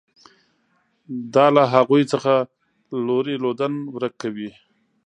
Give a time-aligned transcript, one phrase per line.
[1.33, 2.33] دا له هغوی څخه
[3.05, 4.49] لوری لودن ورک کوي.